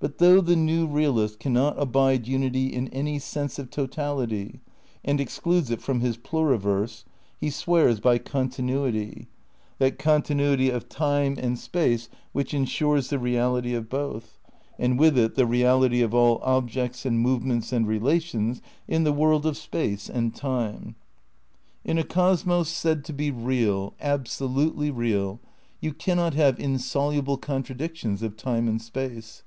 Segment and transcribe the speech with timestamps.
[0.00, 4.60] But though the new realist cannot abide unity in any sense of totality,
[5.02, 7.04] and excludes it from his pluriverse,
[7.40, 9.28] he swears by continuity:
[9.78, 14.38] that continuity of time and space which ensures the reality of both,
[14.78, 19.46] and with it the reality of all objects and movements and relations in the world
[19.46, 20.96] of space and time.
[21.82, 25.40] In a cosmos said to be 18 THE NEW IDEALISM n real, absolutely real,
[25.80, 29.42] you cannot have insoluble contra dictions of time and space.